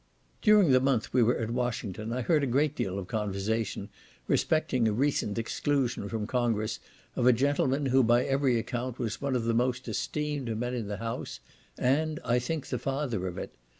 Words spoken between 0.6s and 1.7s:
the month we were at